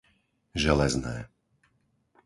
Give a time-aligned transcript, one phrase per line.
[0.63, 1.15] Železné